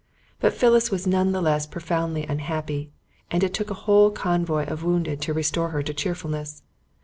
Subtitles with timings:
[0.39, 2.91] But Phyllis was none the less profoundly unhappy,
[3.29, 6.63] and it took a whole convoy of wounded to restore her to cheerfulness.